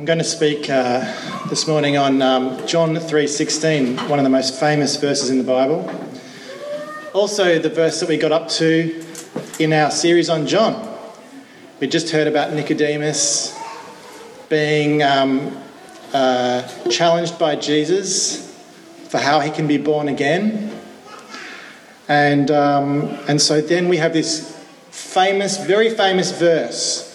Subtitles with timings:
[0.00, 1.00] I'm going to speak uh,
[1.50, 5.94] this morning on um, John 3:16, one of the most famous verses in the Bible.
[7.12, 9.04] Also, the verse that we got up to
[9.58, 10.88] in our series on John.
[11.80, 13.54] We just heard about Nicodemus
[14.48, 15.54] being um,
[16.14, 18.58] uh, challenged by Jesus
[19.10, 20.80] for how he can be born again,
[22.08, 27.09] and um, and so then we have this famous, very famous verse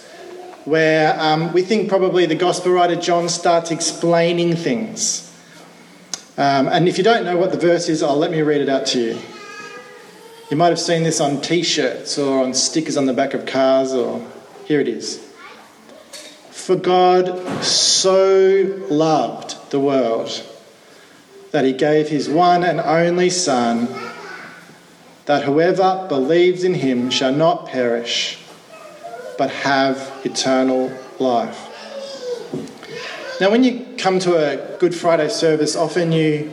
[0.66, 5.22] where um, we think probably the gospel writer John starts explaining things.
[6.36, 8.68] Um, and if you don't know what the verse is, I'll let me read it
[8.68, 9.18] out to you.
[10.50, 13.46] You might have seen this on t shirts or on stickers on the back of
[13.46, 14.26] cars, or
[14.64, 15.24] here it is.
[16.50, 20.42] For God so loved the world
[21.52, 23.88] that he gave his one and only Son,
[25.26, 28.40] that whoever believes in him shall not perish
[29.38, 31.72] but have eternal life.
[33.40, 36.52] Now, when you come to a Good Friday service, often you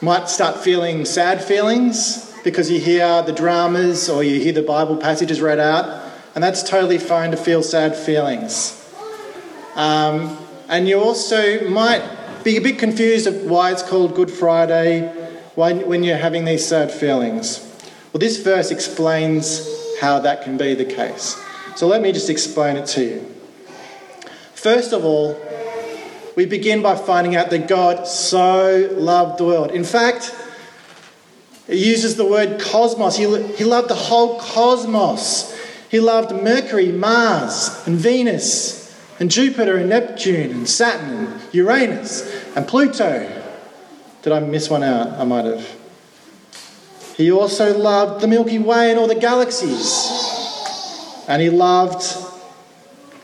[0.00, 4.96] might start feeling sad feelings because you hear the dramas or you hear the Bible
[4.96, 8.78] passages read out, and that's totally fine to feel sad feelings.
[9.76, 10.36] Um,
[10.68, 12.02] and you also might
[12.42, 15.08] be a bit confused of why it's called Good Friday
[15.54, 17.60] when you're having these sad feelings.
[18.12, 19.68] Well, this verse explains
[20.02, 21.40] how that can be the case.
[21.76, 23.34] So let me just explain it to you.
[24.52, 25.40] First of all,
[26.34, 29.70] we begin by finding out that God so loved the world.
[29.70, 30.34] In fact,
[31.68, 33.16] it uses the word cosmos.
[33.16, 35.56] He, he loved the whole cosmos.
[35.88, 42.66] He loved Mercury, Mars, and Venus, and Jupiter, and Neptune, and Saturn, and Uranus, and
[42.66, 43.40] Pluto.
[44.22, 45.12] Did I miss one out?
[45.12, 45.81] I might have.
[47.16, 50.10] He also loved the Milky Way and all the galaxies.
[51.28, 52.02] And he loved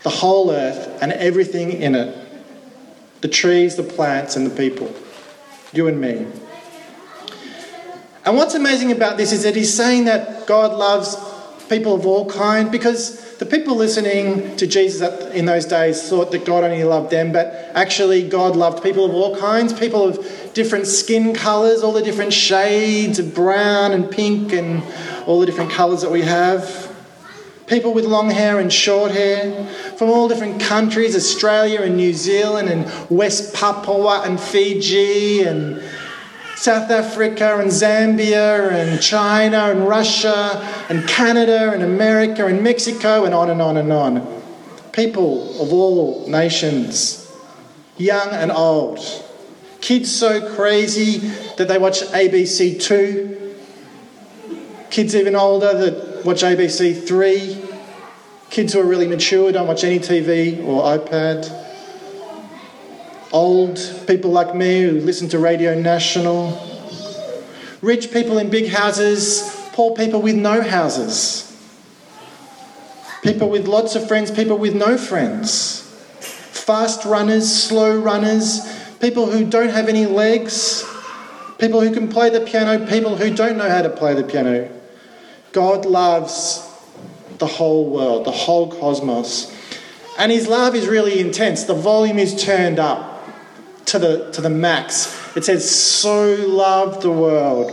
[0.02, 2.24] the whole earth and everything in it
[3.20, 4.94] the trees, the plants, and the people.
[5.72, 6.26] You and me.
[8.24, 11.16] And what's amazing about this is that he's saying that God loves
[11.68, 15.02] people of all kind because the people listening to Jesus
[15.32, 19.12] in those days thought that God only loved them, but actually, God loved people of
[19.12, 24.52] all kinds, people of different skin colours, all the different shades of brown and pink
[24.52, 24.82] and
[25.26, 26.92] all the different colours that we have.
[27.68, 32.68] People with long hair and short hair from all different countries Australia and New Zealand
[32.68, 35.82] and West Papua and Fiji and
[36.58, 43.32] South Africa and Zambia and China and Russia and Canada and America and Mexico and
[43.32, 44.42] on and on and on.
[44.90, 47.32] People of all nations,
[47.96, 48.98] young and old.
[49.80, 51.18] Kids so crazy
[51.58, 53.54] that they watch ABC 2.
[54.90, 57.68] Kids even older that watch ABC 3.
[58.50, 61.67] Kids who are really mature don't watch any TV or iPad
[63.32, 66.58] old people like me who listen to Radio National,
[67.82, 71.44] rich people in big houses, poor people with no houses,
[73.22, 75.82] people with lots of friends, people with no friends,
[76.20, 78.60] fast runners, slow runners,
[79.00, 80.84] people who don't have any legs,
[81.58, 84.70] people who can play the piano, people who don't know how to play the piano.
[85.52, 86.64] God loves
[87.38, 89.54] the whole world, the whole cosmos.
[90.18, 91.64] And his love is really intense.
[91.64, 93.17] The volume is turned up
[93.88, 95.36] to the, to the max.
[95.36, 97.72] It says, So loved the world.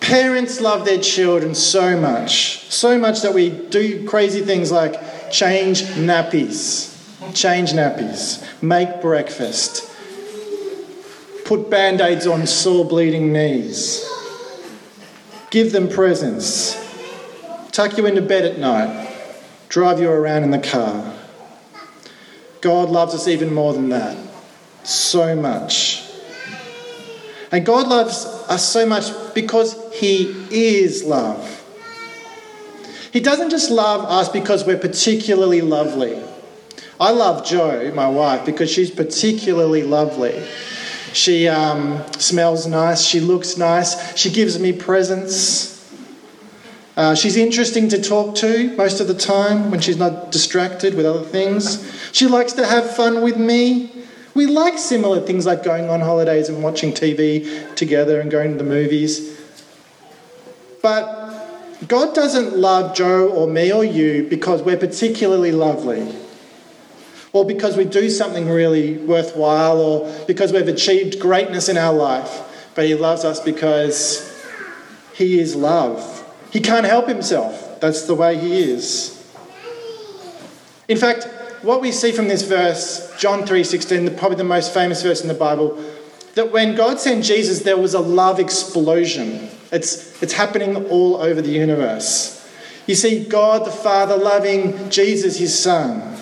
[0.00, 5.82] Parents love their children so much, so much that we do crazy things like change
[5.82, 6.94] nappies,
[7.34, 9.90] change nappies, make breakfast,
[11.44, 14.08] put band aids on sore bleeding knees,
[15.50, 16.76] give them presents,
[17.72, 19.12] tuck you into bed at night,
[19.68, 21.15] drive you around in the car.
[22.66, 24.18] God loves us even more than that.
[24.82, 26.02] So much.
[27.52, 29.04] And God loves us so much
[29.36, 31.62] because He is love.
[33.12, 36.20] He doesn't just love us because we're particularly lovely.
[36.98, 40.44] I love Jo, my wife, because she's particularly lovely.
[41.12, 45.72] She um, smells nice, she looks nice, she gives me presents.
[46.96, 51.06] Uh, she's interesting to talk to most of the time when she's not distracted with
[51.06, 51.95] other things.
[52.16, 53.90] She likes to have fun with me.
[54.32, 58.56] We like similar things like going on holidays and watching TV together and going to
[58.56, 59.38] the movies.
[60.80, 66.10] But God doesn't love Jo or me or you because we're particularly lovely,
[67.34, 72.70] or because we do something really worthwhile, or because we've achieved greatness in our life.
[72.74, 74.42] But He loves us because
[75.12, 76.24] He is love.
[76.50, 77.78] He can't help himself.
[77.80, 79.12] That's the way he is.
[80.88, 81.28] In fact,
[81.66, 85.34] what we see from this verse, John 3:16, probably the most famous verse in the
[85.34, 85.76] Bible,
[86.36, 89.50] that when God sent Jesus, there was a love explosion.
[89.72, 92.46] It's, it's happening all over the universe.
[92.86, 96.16] You see God the Father loving Jesus, his Son.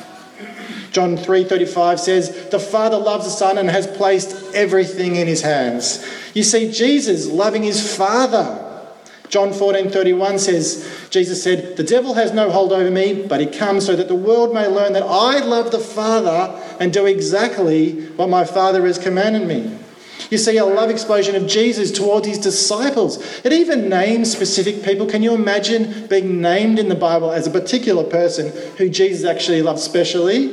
[0.92, 6.02] John 3:35 says, "The Father loves the Son and has placed everything in his hands."
[6.32, 8.60] You see Jesus loving his Father.
[9.28, 13.86] John 14:31 says, Jesus said, "The devil has no hold over me, but he comes
[13.86, 16.50] so that the world may learn that I love the Father
[16.80, 19.70] and do exactly what my Father has commanded me."
[20.28, 23.20] You see a love explosion of Jesus towards his disciples.
[23.44, 25.06] It even names specific people.
[25.06, 29.62] Can you imagine being named in the Bible as a particular person who Jesus actually
[29.62, 30.52] loved specially?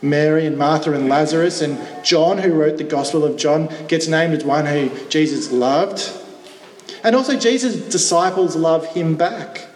[0.00, 4.32] Mary and Martha and Lazarus, and John, who wrote the Gospel of John, gets named
[4.38, 6.02] as one who Jesus loved.
[7.04, 9.66] And also, Jesus' disciples love him back.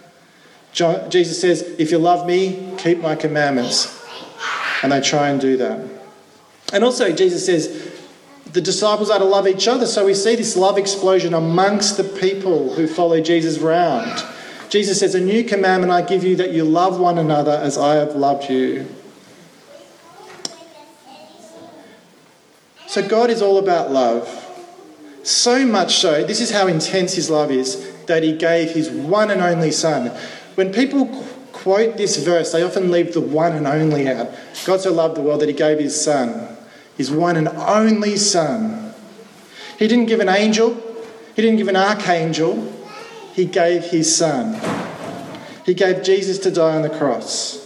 [0.72, 4.00] Jesus says, If you love me, keep my commandments.
[4.82, 5.88] And they try and do that.
[6.72, 7.92] And also, Jesus says,
[8.52, 9.86] the disciples are to love each other.
[9.86, 14.22] So we see this love explosion amongst the people who follow Jesus round.
[14.68, 17.94] Jesus says, A new commandment I give you that you love one another as I
[17.94, 18.86] have loved you.
[22.86, 24.38] So God is all about love.
[25.22, 29.30] So much so, this is how intense his love is, that he gave his one
[29.30, 30.10] and only Son.
[30.54, 31.06] When people
[31.52, 34.30] quote this verse, they often leave the one and only out.
[34.64, 36.52] God so loved the world that he gave his Son
[36.96, 38.94] his one and only Son.
[39.78, 40.74] He didn't give an angel,
[41.34, 42.72] he didn't give an archangel,
[43.32, 44.60] he gave his Son.
[45.64, 47.58] He gave Jesus to die on the cross.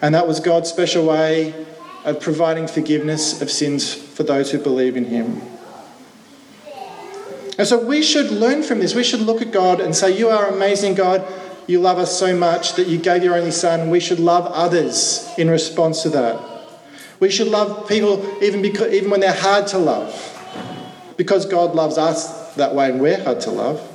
[0.00, 1.66] And that was God's special way
[2.04, 5.42] of providing forgiveness of sins for those who believe in him.
[7.58, 8.94] And so we should learn from this.
[8.94, 11.26] We should look at God and say, You are amazing, God.
[11.68, 13.90] You love us so much that you gave your only Son.
[13.90, 16.40] We should love others in response to that.
[17.20, 20.10] We should love people even, because, even when they're hard to love,
[21.18, 23.86] because God loves us that way and we're hard to love.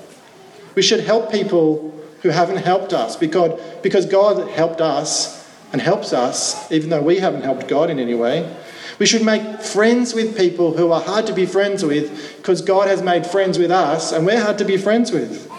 [0.75, 1.92] We should help people
[2.22, 7.18] who haven't helped us because, because God helped us and helps us, even though we
[7.18, 8.56] haven't helped God in any way.
[9.00, 12.88] We should make friends with people who are hard to be friends with because God
[12.88, 15.50] has made friends with us and we're hard to be friends with.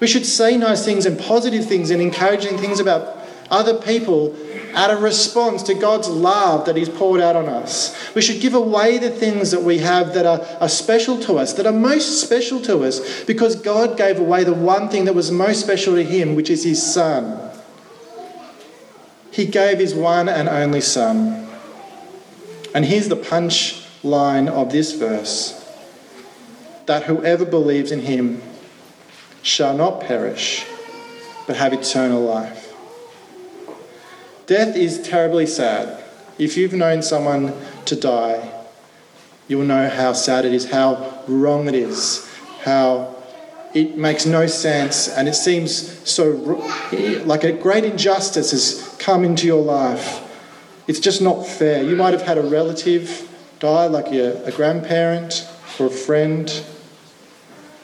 [0.00, 3.16] We should say nice things and positive things and encouraging things about
[3.50, 4.36] other people
[4.74, 8.14] out of response to God's love that He's poured out on us.
[8.14, 11.54] We should give away the things that we have that are, are special to us,
[11.54, 15.30] that are most special to us, because God gave away the one thing that was
[15.30, 17.50] most special to Him, which is His Son.
[19.30, 21.48] He gave His one and only Son.
[22.74, 25.62] And here's the punch line of this verse
[26.84, 28.42] that whoever believes in Him
[29.46, 30.66] shall not perish,
[31.46, 32.74] but have eternal life.
[34.46, 36.02] Death is terribly sad.
[36.36, 37.54] If you've known someone
[37.84, 38.52] to die,
[39.46, 42.28] you will know how sad it is, how wrong it is,
[42.64, 43.14] how
[43.72, 45.72] it makes no sense, and it seems
[46.10, 46.30] so
[47.24, 50.22] like a great injustice has come into your life.
[50.88, 51.84] It's just not fair.
[51.84, 56.50] You might have had a relative die, like a, a grandparent or a friend.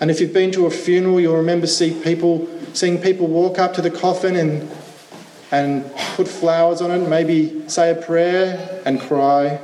[0.03, 3.73] And if you've been to a funeral, you'll remember see people, seeing people walk up
[3.75, 4.69] to the coffin and
[5.53, 9.61] and put flowers on it, maybe say a prayer and cry.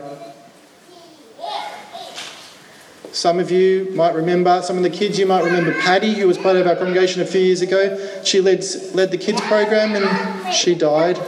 [3.11, 6.39] Some of you might remember, some of the kids you might remember Paddy, who was
[6.39, 8.23] part of our congregation a few years ago.
[8.23, 11.19] She led, led the kids program and she died.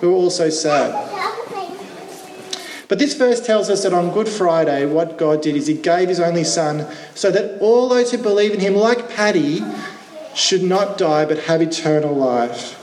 [0.00, 1.05] We were all so sad.
[2.88, 6.08] But this verse tells us that on Good Friday, what God did is He gave
[6.08, 9.64] His only Son so that all those who believe in Him, like Paddy,
[10.34, 12.82] should not die but have eternal life.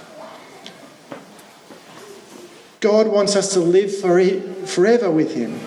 [2.82, 4.22] God wants us to live for
[4.66, 5.60] forever with Him.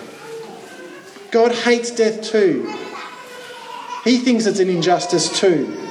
[1.30, 2.70] God hates death too.
[4.04, 5.82] He thinks it's an injustice too.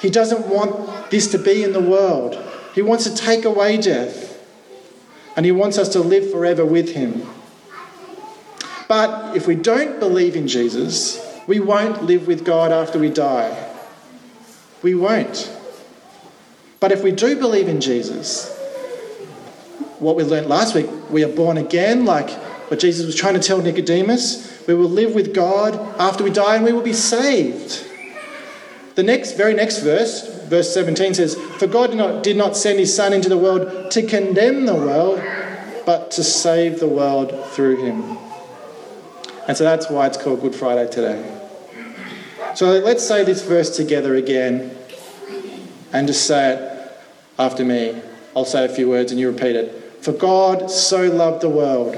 [0.00, 2.38] He doesn't want this to be in the world.
[2.74, 4.28] He wants to take away death.
[5.36, 7.26] And He wants us to live forever with Him.
[8.92, 13.72] But if we don't believe in Jesus, we won't live with God after we die.
[14.82, 15.50] We won't.
[16.78, 18.54] But if we do believe in Jesus,
[19.98, 20.90] what we learned last week.
[21.08, 22.28] We are born again, like
[22.68, 24.66] what Jesus was trying to tell Nicodemus.
[24.66, 27.88] We will live with God after we die and we will be saved.
[28.96, 32.78] The next, very next verse, verse 17 says, For God did not, did not send
[32.78, 35.22] his Son into the world to condemn the world,
[35.86, 38.18] but to save the world through him.
[39.48, 41.38] And so that's why it's called Good Friday today.
[42.54, 44.76] So let's say this verse together again
[45.92, 46.92] and just say it
[47.38, 48.00] after me.
[48.36, 49.78] I'll say a few words and you repeat it.
[50.04, 51.96] For God so loved the world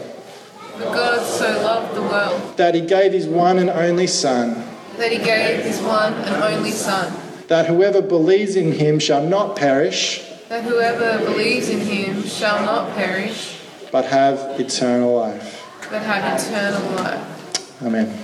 [0.74, 4.64] For God so loved the world that he gave his one and only Son,
[4.98, 7.12] that he gave his one and only Son,
[7.48, 12.94] that whoever believes in him shall not perish, that whoever believes in him shall not
[12.94, 13.58] perish,
[13.90, 15.62] but have eternal life.
[15.90, 17.33] but have eternal life.
[17.80, 18.23] Amén.